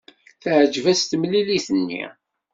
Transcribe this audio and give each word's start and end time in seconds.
Teɛjeb-as 0.43 1.01
temlilit-nni. 1.09 2.03